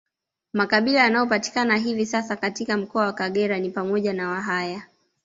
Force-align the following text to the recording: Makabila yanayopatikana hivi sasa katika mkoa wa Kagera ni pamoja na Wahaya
Makabila 0.53 0.99
yanayopatikana 0.99 1.77
hivi 1.77 2.05
sasa 2.05 2.35
katika 2.35 2.77
mkoa 2.77 3.05
wa 3.05 3.13
Kagera 3.13 3.59
ni 3.59 3.69
pamoja 3.69 4.13
na 4.13 4.29
Wahaya 4.29 4.83